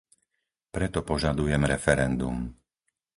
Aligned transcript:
Preto 0.75 0.99
požadujem 1.09 1.61
referendum. 1.73 2.35